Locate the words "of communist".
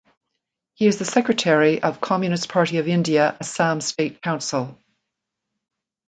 1.79-2.49